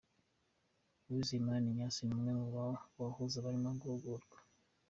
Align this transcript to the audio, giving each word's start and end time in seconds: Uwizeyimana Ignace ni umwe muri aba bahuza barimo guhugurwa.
Uwizeyimana 1.07 1.65
Ignace 1.69 2.01
ni 2.03 2.13
umwe 2.15 2.31
muri 2.39 2.57
aba 2.63 2.71
bahuza 2.97 3.43
barimo 3.45 3.69
guhugurwa. 3.81 4.35